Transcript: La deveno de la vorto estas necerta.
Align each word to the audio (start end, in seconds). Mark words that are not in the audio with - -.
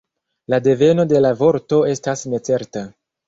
La 0.53 0.59
deveno 0.67 1.03
de 1.11 1.19
la 1.21 1.31
vorto 1.43 1.81
estas 1.91 2.23
necerta. 2.35 2.85